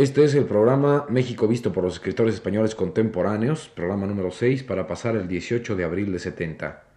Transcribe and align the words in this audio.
Este 0.00 0.24
es 0.24 0.34
el 0.34 0.46
programa 0.46 1.04
México 1.10 1.46
visto 1.46 1.74
por 1.74 1.84
los 1.84 1.92
escritores 1.92 2.32
españoles 2.32 2.74
contemporáneos, 2.74 3.68
programa 3.68 4.06
número 4.06 4.30
6 4.30 4.62
para 4.62 4.86
pasar 4.86 5.14
el 5.14 5.28
18 5.28 5.76
de 5.76 5.84
abril 5.84 6.10
de 6.10 6.18
70. 6.18 6.89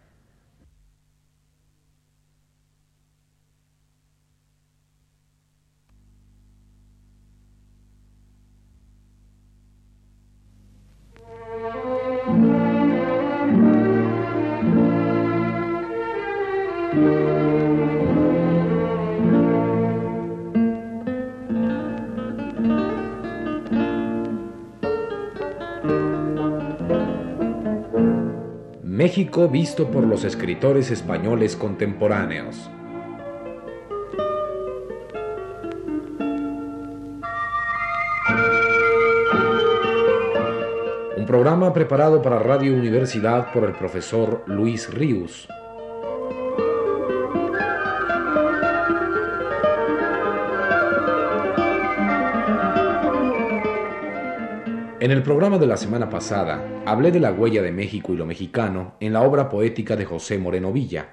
México 29.13 29.48
visto 29.48 29.91
por 29.91 30.08
los 30.08 30.23
escritores 30.23 30.90
españoles 30.90 31.55
contemporáneos. 31.55 32.67
Un 41.16 41.26
programa 41.27 41.72
preparado 41.73 42.23
para 42.23 42.39
Radio 42.39 42.73
Universidad 42.73 43.53
por 43.53 43.66
el 43.66 43.73
profesor 43.73 44.41
Luis 44.48 44.91
Ríos. 44.91 45.48
En 55.04 55.12
el 55.12 55.22
programa 55.22 55.58
de 55.58 55.68
la 55.68 55.76
semana 55.76 56.09
pasada 56.09 56.82
hablé 56.86 57.12
de 57.12 57.20
la 57.20 57.34
huella 57.34 57.62
de 57.62 57.73
México 57.73 58.14
y 58.14 58.16
lo 58.16 58.26
mexicano 58.26 58.94
en 59.02 59.12
la 59.12 59.23
obra 59.23 59.50
poética 59.50 59.98
de 59.98 60.06
José 60.06 60.38
Moreno 60.38 60.72
Villa. 60.72 61.09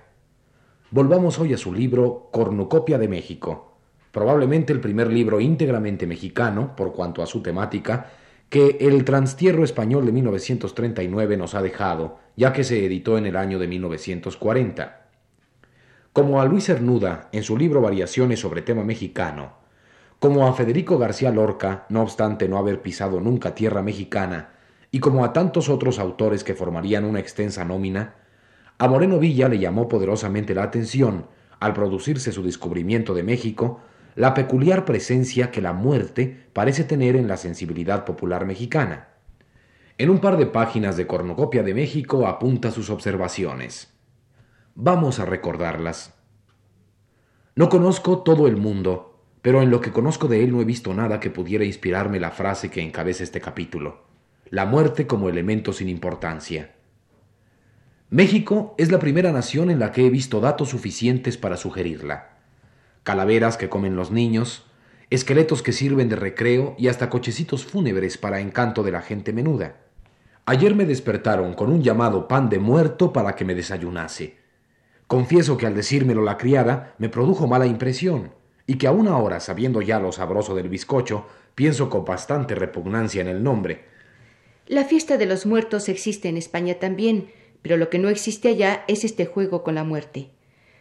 Volvamos 0.93 1.41
hoy 1.41 1.55
a 1.55 1.59
su 1.59 1.75
libro 1.75 2.29
Cornucopia 2.31 2.99
de 2.99 3.09
México, 3.09 3.79
probablemente 4.13 4.73
el 4.73 4.79
primer 4.79 5.13
libro 5.13 5.41
íntegramente 5.41 6.07
mexicano, 6.07 6.77
por 6.77 6.93
cuanto 6.93 7.21
a 7.21 7.27
su 7.27 7.43
temática, 7.43 8.13
que 8.49 8.77
el 8.79 9.05
transtierro 9.05 9.65
español 9.65 10.07
de 10.07 10.13
1939 10.13 11.37
nos 11.37 11.57
ha 11.57 11.61
dejado, 11.61 12.19
ya 12.37 12.53
que 12.53 12.63
se 12.63 12.87
editó 12.87 13.19
en 13.19 13.27
el 13.27 13.35
año 13.35 13.59
de 13.59 13.67
1940. 13.67 15.09
Como 16.13 16.41
a 16.41 16.45
Luis 16.45 16.67
Cernuda, 16.67 17.29
en 17.33 17.43
su 17.43 17.59
libro 17.59 17.81
Variaciones 17.81 18.39
sobre 18.39 18.63
tema 18.63 18.85
mexicano, 18.85 19.60
como 20.21 20.47
a 20.47 20.53
Federico 20.53 20.99
García 20.99 21.33
Lorca, 21.33 21.87
no 21.89 22.03
obstante 22.03 22.47
no 22.47 22.59
haber 22.59 22.83
pisado 22.83 23.21
nunca 23.21 23.55
tierra 23.55 23.83
mexicana, 23.83 24.51
y 24.91 25.01
como 25.01 25.25
a 25.25 25.33
tantos 25.33 25.71
otros 25.71 25.99
autores 25.99 26.45
que 26.45 26.55
formarían 26.55 27.07
una 27.07 27.21
extensa 27.21 27.65
nómina, 27.65 28.17
a 28.77 28.87
Moreno 28.87 29.19
Villa 29.19 29.49
le 29.49 29.59
llamó 29.59 29.89
poderosamente 29.89 30.55
la 30.55 30.65
atención, 30.65 31.27
al 31.59 31.73
producirse 31.73 32.33
su 32.33 32.43
descubrimiento 32.43 33.15
de 33.15 33.23
México, 33.23 33.81
la 34.15 34.35
peculiar 34.35 34.85
presencia 34.85 35.51
que 35.51 35.63
la 35.63 35.73
muerte 35.73 36.49
parece 36.53 36.85
tener 36.85 37.17
en 37.17 37.27
la 37.27 37.39
sensibilidad 37.39 38.05
popular 38.05 38.45
mexicana. 38.45 39.09
En 39.97 40.11
un 40.11 40.19
par 40.19 40.37
de 40.37 40.47
páginas 40.47 40.99
de 40.99 41.07
Cornucopia 41.07 41.63
de 41.63 41.73
México 41.73 42.27
apunta 42.27 42.71
sus 42.71 42.91
observaciones. 42.91 43.95
Vamos 44.75 45.19
a 45.19 45.25
recordarlas. 45.25 46.15
No 47.55 47.71
conozco 47.71 48.19
todo 48.19 48.47
el 48.47 48.57
mundo, 48.57 49.10
pero 49.43 49.63
en 49.63 49.71
lo 49.71 49.81
que 49.81 49.93
conozco 49.93 50.29
de 50.29 50.45
él 50.45 50.53
no 50.53 50.61
he 50.61 50.65
visto 50.65 50.93
nada 50.93 51.21
que 51.21 51.31
pudiera 51.31 51.65
inspirarme 51.65 52.21
la 52.21 52.31
frase 52.31 52.71
que 52.71 52.83
encabeza 52.83 53.25
este 53.25 53.41
capítulo, 53.41 54.05
la 54.51 54.67
muerte 54.67 55.07
como 55.07 55.29
elemento 55.29 55.73
sin 55.73 55.89
importancia. 55.89 56.75
México 58.11 58.75
es 58.77 58.91
la 58.91 58.99
primera 58.99 59.33
nación 59.33 59.71
en 59.71 59.79
la 59.79 59.93
que 59.93 60.07
he 60.07 60.11
visto 60.11 60.41
datos 60.41 60.71
suficientes 60.71 61.37
para 61.39 61.57
sugerirla. 61.57 62.37
Calaveras 63.03 63.57
que 63.57 63.69
comen 63.69 63.97
los 63.97 64.11
niños, 64.11 64.67
esqueletos 65.09 65.63
que 65.63 65.73
sirven 65.73 66.09
de 66.09 66.17
recreo 66.17 66.75
y 66.77 66.89
hasta 66.89 67.09
cochecitos 67.09 67.65
fúnebres 67.65 68.19
para 68.19 68.41
encanto 68.41 68.83
de 68.83 68.91
la 68.91 69.01
gente 69.01 69.33
menuda. 69.33 69.77
Ayer 70.45 70.75
me 70.75 70.85
despertaron 70.85 71.55
con 71.55 71.71
un 71.71 71.83
llamado 71.83 72.27
pan 72.29 72.49
de 72.49 72.59
muerto 72.59 73.13
para 73.13 73.37
que 73.37 73.45
me 73.45 73.55
desayunase. 73.55 74.39
Confieso 75.07 75.57
que 75.57 75.67
al 75.67 75.75
decírmelo 75.75 76.23
la 76.23 76.37
criada 76.37 76.95
me 76.99 77.09
produjo 77.09 77.47
mala 77.47 77.67
impresión 77.67 78.40
y 78.71 78.77
que 78.77 78.87
aún 78.87 79.09
ahora, 79.09 79.41
sabiendo 79.41 79.83
ya 79.83 79.99
lo 79.99 80.13
sabroso 80.13 80.55
del 80.55 80.69
bizcocho, 80.69 81.27
pienso 81.57 81.91
con 81.91 82.05
bastante 82.05 82.55
repugnancia 82.55 83.21
en 83.21 83.27
el 83.27 83.43
nombre. 83.43 83.81
La 84.69 84.85
fiesta 84.85 85.17
de 85.17 85.27
los 85.27 85.45
muertos 85.45 85.89
existe 85.89 86.29
en 86.29 86.37
España 86.37 86.75
también, 86.75 87.33
pero 87.63 87.77
lo 87.77 87.91
que 87.91 87.99
no 87.99 88.09
existe 88.09 88.49
allá 88.49 88.85
es 88.87 89.03
este 89.03 89.27
juego 89.27 89.65
con 89.65 89.75
la 89.75 89.83
muerte. 89.83 90.31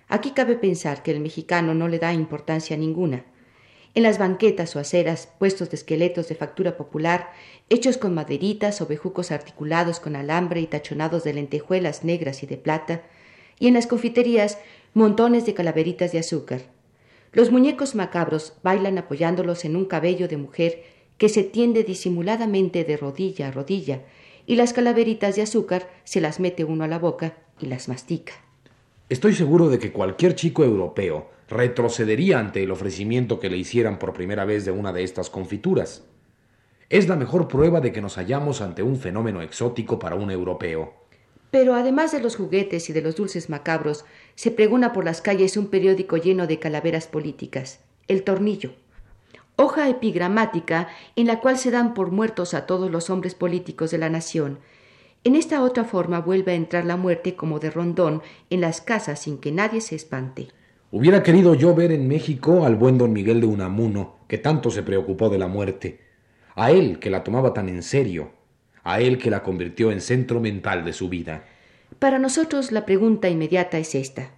Aquí 0.07 0.33
cabe 0.35 0.55
pensar 0.55 1.01
que 1.01 1.09
el 1.09 1.19
mexicano 1.19 1.73
no 1.73 1.88
le 1.88 1.97
da 1.97 2.13
importancia 2.13 2.77
ninguna. 2.77 3.25
En 3.95 4.03
las 4.03 4.19
banquetas 4.19 4.75
o 4.75 4.79
aceras, 4.79 5.27
puestos 5.39 5.71
de 5.71 5.77
esqueletos 5.77 6.29
de 6.29 6.35
factura 6.35 6.77
popular, 6.77 7.31
hechos 7.69 7.97
con 7.97 8.13
maderitas 8.13 8.81
o 8.81 8.85
bejucos 8.85 9.31
articulados 9.31 10.00
con 10.00 10.16
alambre 10.16 10.61
y 10.61 10.67
tachonados 10.67 11.23
de 11.23 11.33
lentejuelas 11.33 12.03
negras 12.03 12.44
y 12.44 12.45
de 12.45 12.57
plata, 12.57 13.01
y 13.57 13.67
en 13.67 13.73
las 13.73 13.88
confiterías, 13.88 14.59
montones 14.94 15.47
de 15.47 15.56
calaveritas 15.56 16.11
de 16.11 16.19
azúcar. 16.19 16.61
Los 17.31 17.51
muñecos 17.51 17.95
macabros 17.95 18.53
bailan 18.63 18.97
apoyándolos 18.97 19.66
en 19.66 19.75
un 19.75 19.85
cabello 19.85 20.28
de 20.28 20.38
mujer 20.38 20.84
que 21.17 21.29
se 21.29 21.44
tiende 21.44 21.84
disimuladamente 21.84 22.84
de 22.84 22.97
rodilla 22.97 23.50
a 23.50 23.51
rodilla, 23.51 24.01
y 24.47 24.56
las 24.56 24.73
calaveritas 24.73 25.35
de 25.35 25.44
azúcar 25.44 25.89
se 26.06 26.22
las 26.22 26.39
mete 26.39 26.63
uno 26.63 26.84
a 26.84 26.88
la 26.88 26.97
boca 26.97 27.38
y 27.59 27.68
las 27.68 27.88
mastica. 27.88 28.34
Estoy 29.09 29.35
seguro 29.35 29.69
de 29.69 29.78
que 29.78 29.91
cualquier 29.91 30.34
chico 30.34 30.63
europeo 30.63 31.29
retrocedería 31.47 32.39
ante 32.39 32.63
el 32.63 32.72
ofrecimiento 32.72 33.39
que 33.39 33.50
le 33.50 33.57
hicieran 33.57 34.00
por 34.00 34.13
primera 34.13 34.45
vez 34.45 34.66
de 34.66 34.72
una 34.72 34.94
de 34.94 35.03
estas 35.03 35.29
confituras. 35.29 36.03
Es 36.89 37.07
la 37.07 37.16
mejor 37.16 37.47
prueba 37.47 37.81
de 37.81 37.91
que 37.91 38.01
nos 38.01 38.16
hallamos 38.16 38.62
ante 38.62 38.81
un 38.81 38.97
fenómeno 38.97 39.41
exótico 39.41 40.00
para 40.00 40.16
un 40.16 40.31
europeo. 40.31 40.99
Pero 41.52 41.74
además 41.74 42.12
de 42.12 42.22
los 42.22 42.36
juguetes 42.36 42.90
y 42.90 42.94
de 42.94 43.02
los 43.02 43.16
dulces 43.16 43.50
macabros, 43.50 44.06
se 44.36 44.52
pregona 44.52 44.94
por 44.94 45.04
las 45.04 45.22
calles 45.22 45.58
un 45.58 45.68
periódico 45.68 46.18
lleno 46.18 46.48
de 46.48 46.60
calaveras 46.60 47.08
políticas, 47.08 47.80
El 48.08 48.24
Tornillo, 48.24 48.74
hoja 49.56 49.90
epigramática 49.90 50.88
en 51.16 51.28
la 51.28 51.42
cual 51.42 51.58
se 51.58 51.70
dan 51.70 51.94
por 51.94 52.12
muertos 52.12 52.54
a 52.54 52.66
todos 52.66 52.90
los 52.90 53.10
hombres 53.10 53.36
políticos 53.36 53.92
de 53.92 53.98
la 53.98 54.10
nación. 54.10 54.60
En 55.26 55.36
esta 55.36 55.62
otra 55.64 55.84
forma 55.84 56.22
vuelve 56.22 56.54
a 56.54 56.56
entrar 56.56 56.86
la 56.86 56.96
muerte 56.96 57.36
como 57.36 57.60
de 57.60 57.70
rondón 57.70 58.22
en 58.50 58.62
las 58.62 58.80
casas 58.80 59.20
sin 59.20 59.38
que 59.38 59.52
nadie 59.52 59.81
se 59.81 59.96
espante. 59.96 60.48
Hubiera 60.92 61.24
querido 61.24 61.56
yo 61.56 61.76
ver 61.76 61.92
en 61.92 62.08
México 62.08 62.66
al 62.66 62.78
buen 62.78 62.98
don 62.98 63.12
Miguel 63.12 63.42
de 63.42 63.48
Unamuno, 63.48 64.16
que 64.28 64.38
tanto 64.38 64.72
se 64.72 64.81
preocupó 64.81 65.30
de 65.30 65.38
la 65.38 65.48
muerte, 65.48 66.00
a 66.56 66.72
él 66.72 67.00
que 67.00 67.10
la 67.10 67.24
tomaba 67.24 67.54
tan 67.54 67.68
en 67.68 67.84
serio, 67.84 68.31
a 68.84 69.01
él 69.01 69.17
que 69.17 69.29
la 69.29 69.44
convirtió 69.44 69.91
en 69.91 70.01
centro 70.01 70.40
mental 70.40 70.85
de 70.85 70.94
su 70.94 71.09
vida. 71.09 71.45
Para 72.00 72.19
nosotros 72.19 72.72
la 72.72 72.85
pregunta 72.85 73.29
inmediata 73.29 73.78
es 73.78 73.95
esta. 73.95 74.31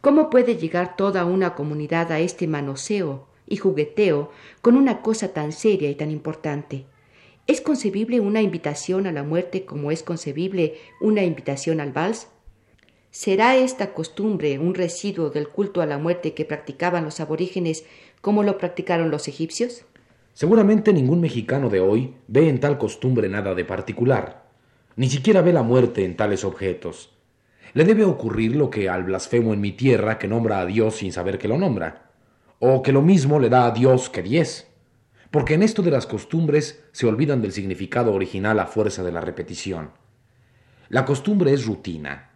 ¿Cómo 0.00 0.30
puede 0.30 0.56
llegar 0.56 0.96
toda 0.96 1.24
una 1.24 1.54
comunidad 1.54 2.10
a 2.10 2.18
este 2.18 2.46
manoseo 2.48 3.28
y 3.46 3.56
jugueteo 3.56 4.32
con 4.60 4.76
una 4.76 5.00
cosa 5.00 5.32
tan 5.32 5.52
seria 5.52 5.90
y 5.90 5.94
tan 5.94 6.10
importante? 6.10 6.86
¿Es 7.46 7.60
concebible 7.60 8.20
una 8.20 8.42
invitación 8.42 9.06
a 9.06 9.12
la 9.12 9.22
muerte 9.22 9.64
como 9.64 9.90
es 9.90 10.02
concebible 10.02 10.74
una 11.00 11.22
invitación 11.22 11.80
al 11.80 11.92
vals? 11.92 12.28
¿Será 13.10 13.56
esta 13.56 13.94
costumbre 13.94 14.58
un 14.58 14.74
residuo 14.74 15.30
del 15.30 15.48
culto 15.48 15.82
a 15.82 15.86
la 15.86 15.98
muerte 15.98 16.34
que 16.34 16.44
practicaban 16.44 17.04
los 17.04 17.20
aborígenes 17.20 17.84
como 18.20 18.42
lo 18.42 18.58
practicaron 18.58 19.10
los 19.10 19.28
egipcios? 19.28 19.84
Seguramente 20.34 20.94
ningún 20.94 21.20
mexicano 21.20 21.68
de 21.68 21.80
hoy 21.80 22.14
ve 22.26 22.48
en 22.48 22.58
tal 22.58 22.78
costumbre 22.78 23.28
nada 23.28 23.54
de 23.54 23.66
particular, 23.66 24.44
ni 24.96 25.10
siquiera 25.10 25.42
ve 25.42 25.52
la 25.52 25.62
muerte 25.62 26.04
en 26.04 26.16
tales 26.16 26.44
objetos. 26.44 27.12
Le 27.74 27.84
debe 27.84 28.04
ocurrir 28.04 28.56
lo 28.56 28.70
que 28.70 28.88
al 28.88 29.04
blasfemo 29.04 29.52
en 29.52 29.60
mi 29.60 29.72
tierra 29.72 30.18
que 30.18 30.28
nombra 30.28 30.60
a 30.60 30.66
Dios 30.66 30.96
sin 30.96 31.12
saber 31.12 31.38
que 31.38 31.48
lo 31.48 31.58
nombra, 31.58 32.10
o 32.60 32.82
que 32.82 32.92
lo 32.92 33.02
mismo 33.02 33.40
le 33.40 33.50
da 33.50 33.66
a 33.66 33.70
Dios 33.72 34.08
que 34.08 34.22
diez, 34.22 34.68
porque 35.30 35.54
en 35.54 35.62
esto 35.62 35.82
de 35.82 35.90
las 35.90 36.06
costumbres 36.06 36.82
se 36.92 37.06
olvidan 37.06 37.42
del 37.42 37.52
significado 37.52 38.12
original 38.14 38.58
a 38.58 38.66
fuerza 38.66 39.02
de 39.02 39.12
la 39.12 39.20
repetición. 39.20 39.90
La 40.88 41.04
costumbre 41.04 41.52
es 41.52 41.66
rutina. 41.66 42.30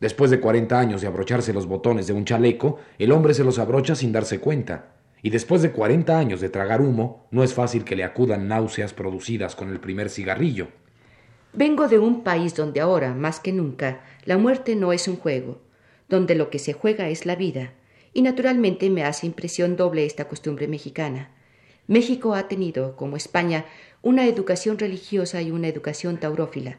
Después 0.00 0.30
de 0.30 0.40
cuarenta 0.40 0.78
años 0.78 1.00
de 1.00 1.08
abrocharse 1.08 1.52
los 1.52 1.66
botones 1.66 2.06
de 2.06 2.12
un 2.12 2.24
chaleco, 2.24 2.78
el 2.98 3.10
hombre 3.12 3.34
se 3.34 3.44
los 3.44 3.58
abrocha 3.58 3.94
sin 3.94 4.12
darse 4.12 4.38
cuenta 4.38 4.97
y 5.22 5.30
después 5.30 5.62
de 5.62 5.72
cuarenta 5.72 6.18
años 6.18 6.40
de 6.40 6.48
tragar 6.48 6.80
humo, 6.80 7.26
no 7.30 7.42
es 7.42 7.54
fácil 7.54 7.84
que 7.84 7.96
le 7.96 8.04
acudan 8.04 8.48
náuseas 8.48 8.92
producidas 8.92 9.56
con 9.56 9.70
el 9.70 9.80
primer 9.80 10.10
cigarrillo. 10.10 10.68
Vengo 11.52 11.88
de 11.88 11.98
un 11.98 12.22
país 12.22 12.54
donde 12.54 12.80
ahora, 12.80 13.14
más 13.14 13.40
que 13.40 13.52
nunca, 13.52 14.02
la 14.24 14.38
muerte 14.38 14.76
no 14.76 14.92
es 14.92 15.08
un 15.08 15.16
juego, 15.16 15.60
donde 16.08 16.34
lo 16.34 16.50
que 16.50 16.58
se 16.58 16.72
juega 16.72 17.08
es 17.08 17.26
la 17.26 17.36
vida, 17.36 17.72
y 18.12 18.22
naturalmente 18.22 18.90
me 18.90 19.04
hace 19.04 19.26
impresión 19.26 19.76
doble 19.76 20.04
esta 20.06 20.28
costumbre 20.28 20.68
mexicana. 20.68 21.30
México 21.86 22.34
ha 22.34 22.48
tenido, 22.48 22.96
como 22.96 23.16
España, 23.16 23.64
una 24.02 24.26
educación 24.26 24.78
religiosa 24.78 25.42
y 25.42 25.50
una 25.50 25.68
educación 25.68 26.18
taurófila. 26.18 26.78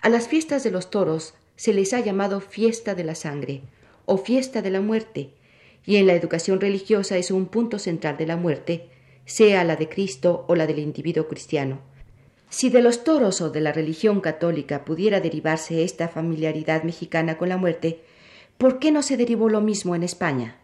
A 0.00 0.08
las 0.08 0.28
fiestas 0.28 0.64
de 0.64 0.70
los 0.70 0.90
toros 0.90 1.34
se 1.56 1.72
les 1.72 1.92
ha 1.92 2.00
llamado 2.00 2.40
fiesta 2.40 2.94
de 2.94 3.04
la 3.04 3.14
sangre 3.14 3.62
o 4.04 4.16
fiesta 4.16 4.62
de 4.62 4.70
la 4.70 4.80
muerte, 4.80 5.34
y 5.84 5.96
en 5.96 6.06
la 6.06 6.14
educación 6.14 6.60
religiosa 6.60 7.16
es 7.16 7.30
un 7.30 7.46
punto 7.46 7.78
central 7.78 8.16
de 8.16 8.26
la 8.26 8.36
muerte, 8.36 8.88
sea 9.24 9.64
la 9.64 9.76
de 9.76 9.88
Cristo 9.88 10.44
o 10.48 10.54
la 10.54 10.66
del 10.66 10.78
individuo 10.78 11.28
cristiano. 11.28 11.80
Si 12.48 12.68
de 12.68 12.82
los 12.82 13.02
toros 13.02 13.40
o 13.40 13.50
de 13.50 13.60
la 13.60 13.72
religión 13.72 14.20
católica 14.20 14.84
pudiera 14.84 15.20
derivarse 15.20 15.84
esta 15.84 16.08
familiaridad 16.08 16.82
mexicana 16.82 17.38
con 17.38 17.48
la 17.48 17.56
muerte, 17.56 18.00
¿por 18.58 18.78
qué 18.78 18.92
no 18.92 19.02
se 19.02 19.16
derivó 19.16 19.48
lo 19.48 19.60
mismo 19.60 19.94
en 19.94 20.02
España? 20.02 20.56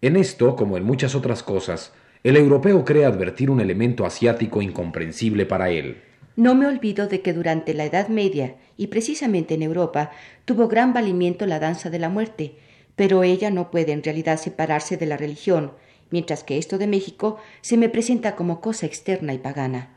En 0.00 0.16
esto, 0.16 0.54
como 0.54 0.76
en 0.76 0.84
muchas 0.84 1.16
otras 1.16 1.42
cosas, 1.42 1.92
el 2.22 2.36
europeo 2.36 2.84
cree 2.84 3.04
advertir 3.04 3.50
un 3.50 3.60
elemento 3.60 4.06
asiático 4.06 4.62
incomprensible 4.62 5.44
para 5.44 5.70
él. 5.70 6.02
No 6.36 6.54
me 6.54 6.66
olvido 6.66 7.08
de 7.08 7.20
que 7.20 7.32
durante 7.32 7.74
la 7.74 7.84
Edad 7.84 8.08
Media, 8.08 8.54
y 8.76 8.86
precisamente 8.86 9.54
en 9.54 9.62
Europa, 9.62 10.12
tuvo 10.44 10.68
gran 10.68 10.92
valimiento 10.92 11.46
la 11.46 11.58
danza 11.58 11.90
de 11.90 11.98
la 11.98 12.08
muerte, 12.08 12.54
pero 12.98 13.22
ella 13.22 13.50
no 13.50 13.70
puede 13.70 13.92
en 13.92 14.02
realidad 14.02 14.38
separarse 14.38 14.96
de 14.96 15.06
la 15.06 15.16
religión, 15.16 15.70
mientras 16.10 16.42
que 16.42 16.58
esto 16.58 16.78
de 16.78 16.88
México 16.88 17.38
se 17.60 17.76
me 17.76 17.88
presenta 17.88 18.34
como 18.34 18.60
cosa 18.60 18.86
externa 18.86 19.32
y 19.32 19.38
pagana. 19.38 19.94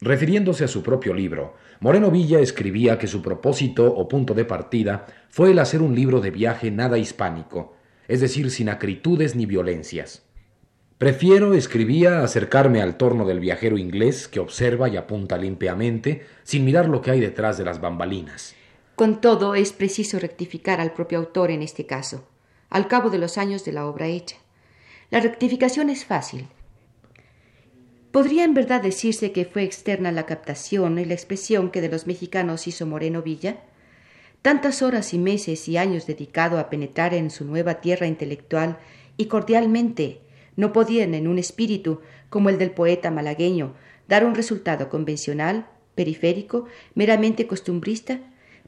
Refiriéndose 0.00 0.62
a 0.62 0.68
su 0.68 0.84
propio 0.84 1.14
libro, 1.14 1.54
Moreno 1.80 2.12
Villa 2.12 2.38
escribía 2.38 2.96
que 2.96 3.08
su 3.08 3.22
propósito 3.22 3.92
o 3.92 4.06
punto 4.06 4.34
de 4.34 4.44
partida 4.44 5.06
fue 5.28 5.50
el 5.50 5.58
hacer 5.58 5.82
un 5.82 5.96
libro 5.96 6.20
de 6.20 6.30
viaje 6.30 6.70
nada 6.70 6.96
hispánico, 6.96 7.74
es 8.06 8.20
decir, 8.20 8.52
sin 8.52 8.68
acritudes 8.68 9.34
ni 9.34 9.44
violencias. 9.44 10.22
Prefiero, 10.96 11.54
escribía, 11.54 12.22
acercarme 12.22 12.82
al 12.82 12.96
torno 12.96 13.26
del 13.26 13.40
viajero 13.40 13.78
inglés 13.78 14.28
que 14.28 14.38
observa 14.38 14.88
y 14.88 14.96
apunta 14.96 15.36
limpiamente, 15.36 16.24
sin 16.44 16.64
mirar 16.64 16.88
lo 16.88 17.02
que 17.02 17.10
hay 17.10 17.20
detrás 17.20 17.58
de 17.58 17.64
las 17.64 17.80
bambalinas. 17.80 18.54
Con 18.98 19.20
todo, 19.20 19.54
es 19.54 19.72
preciso 19.72 20.18
rectificar 20.18 20.80
al 20.80 20.92
propio 20.92 21.18
autor 21.18 21.52
en 21.52 21.62
este 21.62 21.86
caso, 21.86 22.26
al 22.68 22.88
cabo 22.88 23.10
de 23.10 23.18
los 23.18 23.38
años 23.38 23.64
de 23.64 23.70
la 23.70 23.86
obra 23.86 24.08
hecha. 24.08 24.38
La 25.10 25.20
rectificación 25.20 25.88
es 25.88 26.04
fácil. 26.04 26.48
¿Podría 28.10 28.42
en 28.42 28.54
verdad 28.54 28.82
decirse 28.82 29.30
que 29.30 29.44
fue 29.44 29.62
externa 29.62 30.10
la 30.10 30.26
captación 30.26 30.98
y 30.98 31.04
la 31.04 31.14
expresión 31.14 31.70
que 31.70 31.80
de 31.80 31.90
los 31.90 32.08
mexicanos 32.08 32.66
hizo 32.66 32.86
Moreno 32.86 33.22
Villa? 33.22 33.60
Tantas 34.42 34.82
horas 34.82 35.14
y 35.14 35.18
meses 35.18 35.68
y 35.68 35.76
años 35.76 36.08
dedicado 36.08 36.58
a 36.58 36.68
penetrar 36.68 37.14
en 37.14 37.30
su 37.30 37.44
nueva 37.44 37.74
tierra 37.74 38.08
intelectual 38.08 38.78
y 39.16 39.26
cordialmente 39.26 40.22
no 40.56 40.72
podían 40.72 41.14
en 41.14 41.28
un 41.28 41.38
espíritu 41.38 42.00
como 42.30 42.48
el 42.48 42.58
del 42.58 42.72
poeta 42.72 43.12
malagueño 43.12 43.74
dar 44.08 44.24
un 44.24 44.34
resultado 44.34 44.88
convencional, 44.88 45.68
periférico, 45.94 46.64
meramente 46.96 47.46
costumbrista, 47.46 48.18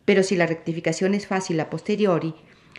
pero 0.05 0.23
si 0.23 0.37
la 0.37 0.47
rectificación 0.47 1.14
es 1.14 1.26
fácil 1.26 1.61
a 1.61 1.70
posteriori, 1.70 2.35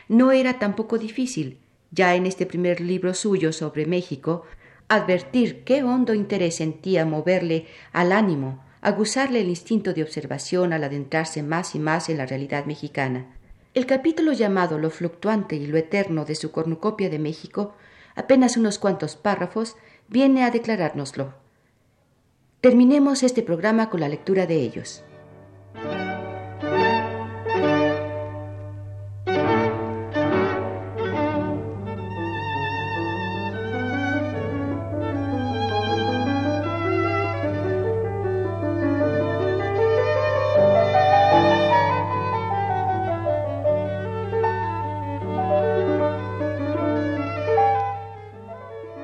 no 0.08 0.32
era 0.32 0.60
tampoco 0.60 0.98
difícil, 0.98 1.60
ya 1.92 2.16
en 2.16 2.26
este 2.26 2.46
primer 2.46 2.82
libro 2.82 3.14
suyo 3.14 3.54
sobre 3.54 3.86
México, 3.86 4.44
advertir 4.88 5.64
qué 5.64 5.84
hondo 5.84 6.14
interés 6.14 6.56
sentía 6.56 7.06
moverle 7.06 7.68
al 7.94 8.12
ánimo, 8.12 8.64
aguzarle 8.82 9.42
el 9.42 9.50
instinto 9.50 9.94
de 9.94 10.04
observación 10.04 10.74
al 10.74 10.84
adentrarse 10.84 11.44
más 11.44 11.76
y 11.76 11.80
más 11.80 12.10
en 12.10 12.18
la 12.18 12.26
realidad 12.26 12.66
mexicana. 12.66 13.38
El 13.74 13.86
capítulo 13.86 14.34
llamado 14.34 14.78
Lo 14.78 14.90
fluctuante 14.90 15.56
y 15.56 15.66
lo 15.68 15.78
eterno 15.78 16.26
de 16.26 16.36
su 16.36 16.52
cornucopia 16.52 17.10
de 17.10 17.20
México 17.20 17.76
apenas 18.16 18.58
unos 18.58 18.80
cuantos 18.80 19.16
párrafos, 19.16 19.76
viene 20.08 20.44
a 20.44 20.52
declarárnoslo. 20.52 21.34
Terminemos 22.60 23.24
este 23.24 23.42
programa 23.42 23.90
con 23.90 24.02
la 24.02 24.10
lectura 24.10 24.46
de 24.46 24.56
ellos. 24.56 25.04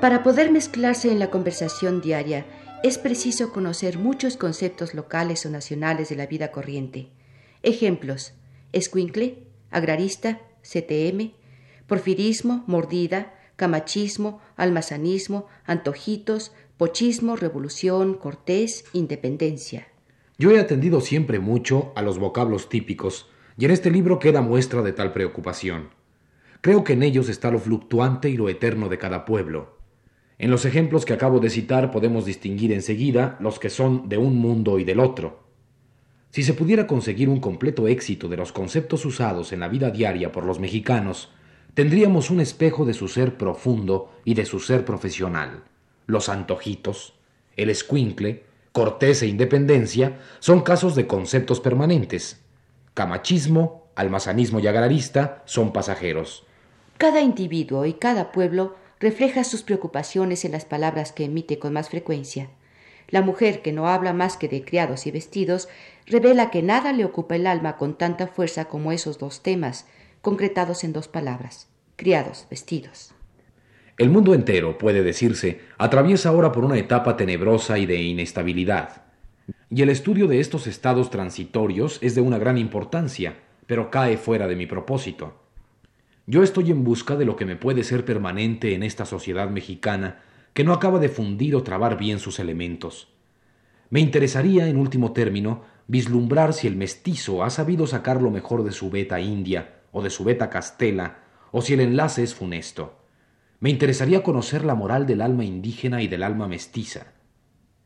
Para 0.08 0.22
poder 0.22 0.50
mezclarse 0.50 1.12
en 1.12 1.18
la 1.18 1.28
conversación 1.28 2.00
diaria, 2.00 2.46
es 2.82 2.96
preciso 2.96 3.52
conocer 3.52 3.98
muchos 3.98 4.38
conceptos 4.38 4.94
locales 4.94 5.44
o 5.44 5.50
nacionales 5.50 6.08
de 6.08 6.16
la 6.16 6.24
vida 6.24 6.50
corriente. 6.50 7.10
Ejemplos: 7.62 8.32
escuincle, 8.72 9.44
agrarista, 9.70 10.40
CTM, 10.62 11.32
porfirismo, 11.86 12.64
mordida, 12.66 13.34
camachismo, 13.56 14.40
almazanismo, 14.56 15.46
antojitos, 15.66 16.52
pochismo, 16.78 17.36
revolución, 17.36 18.14
cortés, 18.14 18.86
independencia. 18.94 19.88
Yo 20.38 20.52
he 20.52 20.58
atendido 20.58 21.02
siempre 21.02 21.38
mucho 21.38 21.92
a 21.96 22.00
los 22.00 22.18
vocablos 22.18 22.70
típicos, 22.70 23.28
y 23.58 23.66
en 23.66 23.72
este 23.72 23.90
libro 23.90 24.18
queda 24.18 24.40
muestra 24.40 24.80
de 24.80 24.94
tal 24.94 25.12
preocupación. 25.12 25.90
Creo 26.62 26.82
que 26.82 26.94
en 26.94 27.02
ellos 27.02 27.28
está 27.28 27.50
lo 27.50 27.58
fluctuante 27.58 28.30
y 28.30 28.38
lo 28.38 28.48
eterno 28.48 28.88
de 28.88 28.96
cada 28.96 29.26
pueblo. 29.26 29.76
En 30.38 30.50
los 30.50 30.64
ejemplos 30.64 31.04
que 31.04 31.12
acabo 31.12 31.40
de 31.40 31.50
citar 31.50 31.90
podemos 31.90 32.24
distinguir 32.24 32.72
enseguida 32.72 33.36
los 33.40 33.58
que 33.58 33.70
son 33.70 34.08
de 34.08 34.18
un 34.18 34.36
mundo 34.36 34.78
y 34.78 34.84
del 34.84 35.00
otro. 35.00 35.40
Si 36.30 36.44
se 36.44 36.54
pudiera 36.54 36.86
conseguir 36.86 37.28
un 37.28 37.40
completo 37.40 37.88
éxito 37.88 38.28
de 38.28 38.36
los 38.36 38.52
conceptos 38.52 39.04
usados 39.04 39.52
en 39.52 39.60
la 39.60 39.68
vida 39.68 39.90
diaria 39.90 40.30
por 40.30 40.44
los 40.44 40.60
mexicanos, 40.60 41.30
tendríamos 41.74 42.30
un 42.30 42.40
espejo 42.40 42.84
de 42.84 42.94
su 42.94 43.08
ser 43.08 43.36
profundo 43.36 44.12
y 44.24 44.34
de 44.34 44.44
su 44.44 44.60
ser 44.60 44.84
profesional. 44.84 45.64
Los 46.06 46.28
antojitos, 46.28 47.14
el 47.56 47.70
escuincle, 47.70 48.44
cortés 48.72 49.22
e 49.22 49.26
independencia 49.26 50.18
son 50.38 50.60
casos 50.60 50.94
de 50.94 51.08
conceptos 51.08 51.60
permanentes. 51.60 52.40
Camachismo, 52.94 53.88
almazanismo 53.96 54.60
y 54.60 54.68
agrarista 54.68 55.42
son 55.46 55.72
pasajeros. 55.72 56.44
Cada 56.96 57.20
individuo 57.22 57.86
y 57.86 57.94
cada 57.94 58.30
pueblo 58.30 58.76
refleja 59.00 59.44
sus 59.44 59.62
preocupaciones 59.62 60.44
en 60.44 60.52
las 60.52 60.64
palabras 60.64 61.12
que 61.12 61.24
emite 61.24 61.58
con 61.58 61.72
más 61.72 61.88
frecuencia. 61.88 62.50
La 63.08 63.22
mujer 63.22 63.62
que 63.62 63.72
no 63.72 63.88
habla 63.88 64.12
más 64.12 64.36
que 64.36 64.48
de 64.48 64.64
criados 64.64 65.06
y 65.06 65.10
vestidos 65.10 65.68
revela 66.06 66.50
que 66.50 66.62
nada 66.62 66.92
le 66.92 67.04
ocupa 67.04 67.36
el 67.36 67.46
alma 67.46 67.76
con 67.76 67.96
tanta 67.96 68.26
fuerza 68.26 68.66
como 68.66 68.92
esos 68.92 69.18
dos 69.18 69.42
temas, 69.42 69.86
concretados 70.20 70.84
en 70.84 70.92
dos 70.92 71.08
palabras 71.08 71.68
criados, 71.98 72.46
vestidos. 72.48 73.12
El 73.98 74.08
mundo 74.08 74.32
entero, 74.32 74.78
puede 74.78 75.02
decirse, 75.02 75.60
atraviesa 75.76 76.28
ahora 76.28 76.52
por 76.52 76.64
una 76.64 76.78
etapa 76.78 77.16
tenebrosa 77.16 77.76
y 77.78 77.86
de 77.86 78.00
inestabilidad. 78.00 79.02
Y 79.68 79.82
el 79.82 79.88
estudio 79.88 80.28
de 80.28 80.38
estos 80.38 80.68
estados 80.68 81.10
transitorios 81.10 81.98
es 82.00 82.14
de 82.14 82.20
una 82.20 82.38
gran 82.38 82.56
importancia, 82.56 83.34
pero 83.66 83.90
cae 83.90 84.16
fuera 84.16 84.46
de 84.46 84.54
mi 84.54 84.66
propósito. 84.66 85.34
Yo 86.30 86.42
estoy 86.42 86.70
en 86.70 86.84
busca 86.84 87.16
de 87.16 87.24
lo 87.24 87.36
que 87.36 87.46
me 87.46 87.56
puede 87.56 87.82
ser 87.84 88.04
permanente 88.04 88.74
en 88.74 88.82
esta 88.82 89.06
sociedad 89.06 89.48
mexicana 89.48 90.20
que 90.52 90.62
no 90.62 90.74
acaba 90.74 90.98
de 90.98 91.08
fundir 91.08 91.56
o 91.56 91.62
trabar 91.62 91.96
bien 91.96 92.18
sus 92.18 92.38
elementos. 92.38 93.08
Me 93.88 94.00
interesaría, 94.00 94.68
en 94.68 94.76
último 94.76 95.14
término, 95.14 95.62
vislumbrar 95.86 96.52
si 96.52 96.66
el 96.66 96.76
mestizo 96.76 97.42
ha 97.42 97.48
sabido 97.48 97.86
sacar 97.86 98.20
lo 98.20 98.30
mejor 98.30 98.62
de 98.62 98.72
su 98.72 98.90
beta 98.90 99.18
india 99.20 99.76
o 99.90 100.02
de 100.02 100.10
su 100.10 100.22
beta 100.22 100.50
castela, 100.50 101.20
o 101.50 101.62
si 101.62 101.72
el 101.72 101.80
enlace 101.80 102.22
es 102.22 102.34
funesto. 102.34 102.98
Me 103.58 103.70
interesaría 103.70 104.22
conocer 104.22 104.66
la 104.66 104.74
moral 104.74 105.06
del 105.06 105.22
alma 105.22 105.46
indígena 105.46 106.02
y 106.02 106.08
del 106.08 106.22
alma 106.22 106.46
mestiza. 106.46 107.14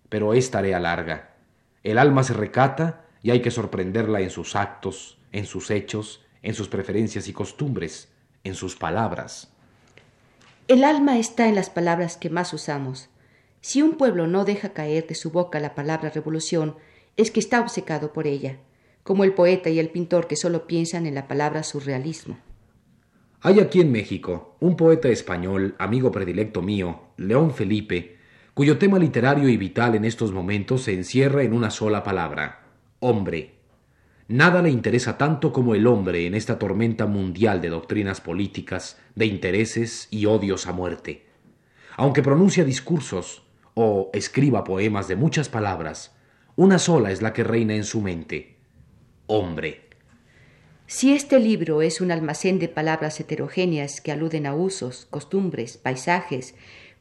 Pero 0.08 0.34
es 0.34 0.50
tarea 0.50 0.80
larga. 0.80 1.36
El 1.84 1.96
alma 1.96 2.24
se 2.24 2.34
recata 2.34 3.04
y 3.22 3.30
hay 3.30 3.40
que 3.40 3.52
sorprenderla 3.52 4.20
en 4.20 4.30
sus 4.30 4.56
actos, 4.56 5.20
en 5.30 5.46
sus 5.46 5.70
hechos, 5.70 6.24
en 6.42 6.54
sus 6.54 6.66
preferencias 6.66 7.28
y 7.28 7.32
costumbres 7.32 8.11
en 8.44 8.54
sus 8.54 8.76
palabras. 8.76 9.52
El 10.68 10.84
alma 10.84 11.18
está 11.18 11.48
en 11.48 11.54
las 11.54 11.70
palabras 11.70 12.16
que 12.16 12.30
más 12.30 12.52
usamos. 12.52 13.08
Si 13.60 13.82
un 13.82 13.92
pueblo 13.92 14.26
no 14.26 14.44
deja 14.44 14.72
caer 14.72 15.06
de 15.06 15.14
su 15.14 15.30
boca 15.30 15.60
la 15.60 15.74
palabra 15.74 16.10
revolución, 16.10 16.76
es 17.16 17.30
que 17.30 17.40
está 17.40 17.60
obcecado 17.60 18.12
por 18.12 18.26
ella, 18.26 18.58
como 19.02 19.24
el 19.24 19.34
poeta 19.34 19.70
y 19.70 19.78
el 19.78 19.90
pintor 19.90 20.26
que 20.26 20.36
solo 20.36 20.66
piensan 20.66 21.06
en 21.06 21.14
la 21.14 21.28
palabra 21.28 21.62
surrealismo. 21.62 22.38
Hay 23.40 23.58
aquí 23.58 23.80
en 23.80 23.90
México 23.90 24.56
un 24.60 24.76
poeta 24.76 25.08
español, 25.08 25.74
amigo 25.78 26.12
predilecto 26.12 26.62
mío, 26.62 27.00
León 27.16 27.52
Felipe, 27.52 28.18
cuyo 28.54 28.78
tema 28.78 28.98
literario 28.98 29.48
y 29.48 29.56
vital 29.56 29.94
en 29.94 30.04
estos 30.04 30.30
momentos 30.30 30.82
se 30.82 30.94
encierra 30.94 31.42
en 31.42 31.52
una 31.52 31.70
sola 31.70 32.04
palabra, 32.04 32.66
hombre. 33.00 33.61
Nada 34.32 34.62
le 34.62 34.70
interesa 34.70 35.18
tanto 35.18 35.52
como 35.52 35.74
el 35.74 35.86
hombre 35.86 36.26
en 36.26 36.34
esta 36.34 36.58
tormenta 36.58 37.04
mundial 37.04 37.60
de 37.60 37.68
doctrinas 37.68 38.22
políticas, 38.22 38.98
de 39.14 39.26
intereses 39.26 40.08
y 40.10 40.24
odios 40.24 40.66
a 40.66 40.72
muerte. 40.72 41.26
Aunque 41.98 42.22
pronuncia 42.22 42.64
discursos, 42.64 43.42
o 43.74 44.08
escriba 44.14 44.64
poemas 44.64 45.06
de 45.06 45.16
muchas 45.16 45.50
palabras, 45.50 46.16
una 46.56 46.78
sola 46.78 47.10
es 47.10 47.20
la 47.20 47.34
que 47.34 47.44
reina 47.44 47.74
en 47.74 47.84
su 47.84 48.00
mente. 48.00 48.56
Hombre. 49.26 49.90
Si 50.86 51.12
este 51.12 51.38
libro 51.38 51.82
es 51.82 52.00
un 52.00 52.10
almacén 52.10 52.58
de 52.58 52.68
palabras 52.68 53.20
heterogéneas 53.20 54.00
que 54.00 54.12
aluden 54.12 54.46
a 54.46 54.54
usos, 54.54 55.06
costumbres, 55.10 55.76
paisajes, 55.76 56.54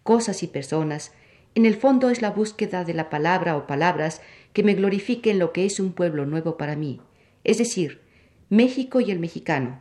cosas 0.04 0.44
y 0.44 0.48
personas, 0.48 1.14
en 1.56 1.66
el 1.66 1.76
fondo 1.76 2.10
es 2.10 2.22
la 2.22 2.32
búsqueda 2.32 2.84
de 2.84 2.94
la 2.94 3.10
palabra 3.10 3.56
o 3.56 3.68
palabras 3.68 4.22
que 4.52 4.64
me 4.64 4.74
glorifiquen 4.74 5.40
lo 5.40 5.54
que 5.54 5.66
es 5.66 5.80
un 5.80 5.94
pueblo 5.94 6.26
nuevo 6.26 6.58
para 6.58 6.76
mí, 6.76 7.00
es 7.44 7.58
decir, 7.58 8.02
México 8.50 9.00
y 9.00 9.12
el 9.12 9.20
mexicano, 9.20 9.80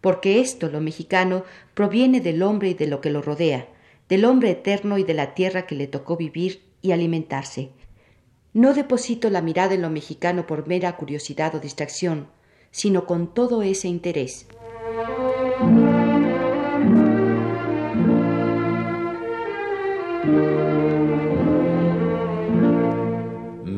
porque 0.00 0.40
esto, 0.40 0.68
lo 0.68 0.80
mexicano, 0.80 1.44
proviene 1.74 2.20
del 2.20 2.42
hombre 2.42 2.70
y 2.70 2.74
de 2.74 2.86
lo 2.86 3.00
que 3.00 3.10
lo 3.10 3.22
rodea, 3.22 3.68
del 4.08 4.24
hombre 4.24 4.50
eterno 4.50 4.98
y 4.98 5.04
de 5.04 5.14
la 5.14 5.34
tierra 5.34 5.66
que 5.66 5.74
le 5.74 5.86
tocó 5.86 6.16
vivir 6.16 6.62
y 6.82 6.92
alimentarse. 6.92 7.70
No 8.54 8.74
deposito 8.74 9.28
la 9.30 9.42
mirada 9.42 9.74
en 9.74 9.82
lo 9.82 9.90
mexicano 9.90 10.46
por 10.46 10.66
mera 10.66 10.96
curiosidad 10.96 11.54
o 11.54 11.60
distracción, 11.60 12.28
sino 12.70 13.06
con 13.06 13.34
todo 13.34 13.62
ese 13.62 13.88
interés. 13.88 14.46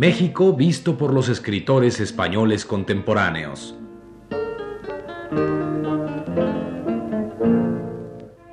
México 0.00 0.54
visto 0.54 0.96
por 0.96 1.12
los 1.12 1.28
escritores 1.28 2.00
españoles 2.00 2.64
contemporáneos. 2.64 3.76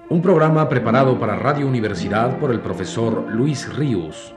Un 0.09 0.21
programa 0.21 0.67
preparado 0.67 1.17
para 1.17 1.37
Radio 1.37 1.65
Universidad 1.65 2.37
por 2.37 2.51
el 2.51 2.59
profesor 2.59 3.27
Luis 3.31 3.73
Ríos. 3.73 4.35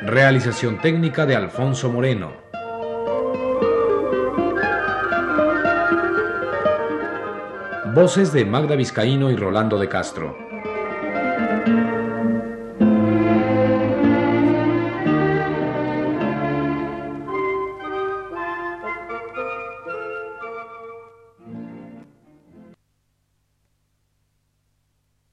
Realización 0.00 0.80
técnica 0.80 1.26
de 1.26 1.36
Alfonso 1.36 1.92
Moreno. 1.92 2.47
Voces 8.00 8.32
de 8.32 8.44
Magda 8.44 8.76
Vizcaíno 8.76 9.28
y 9.28 9.34
Rolando 9.34 9.76
de 9.76 9.88
Castro. 9.88 10.47